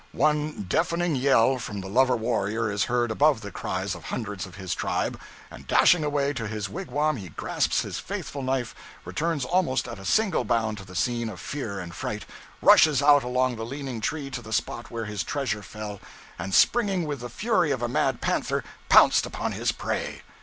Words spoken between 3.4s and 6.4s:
the cries of hundreds of his tribe, and dashing away